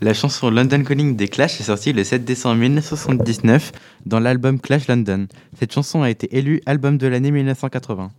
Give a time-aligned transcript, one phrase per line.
[0.00, 3.72] La chanson London Calling des Clash est sortie le 7 décembre 1979
[4.06, 5.26] dans l'album Clash London.
[5.58, 8.10] Cette chanson a été élue album de l'année 1980.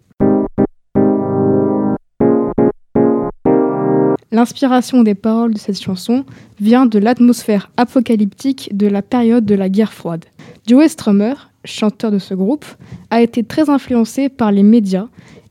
[4.33, 6.25] L'inspiration des paroles de cette chanson
[6.59, 10.25] vient de l'atmosphère apocalyptique de la période de la guerre froide.
[10.67, 12.65] Joey Strummer, chanteur de ce groupe,
[13.09, 15.07] a été très influencé par les médias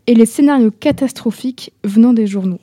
[0.07, 2.61] et les scénarios catastrophiques venant des journaux.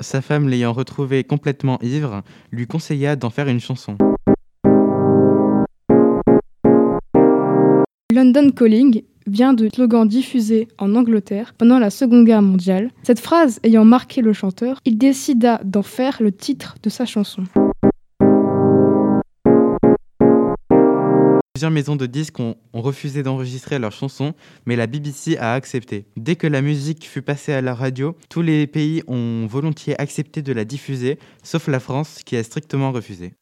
[0.00, 3.96] Sa femme l'ayant retrouvé complètement ivre, lui conseilla d'en faire une chanson.
[8.12, 12.90] London Calling vient de slogan diffusé en Angleterre pendant la Seconde Guerre mondiale.
[13.04, 17.44] Cette phrase ayant marqué le chanteur, il décida d'en faire le titre de sa chanson.
[21.62, 24.34] Plusieurs maisons de disques ont, refusé d'enregistrer leurs chansons,
[24.66, 26.06] mais la BBC a accepté.
[26.16, 30.42] Dès que la musique fut passée à la radio, tous les pays ont volontiers accepté
[30.42, 33.34] de la diffuser, sauf la France qui a strictement refusé.